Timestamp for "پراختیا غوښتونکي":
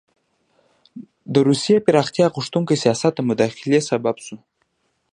1.85-2.75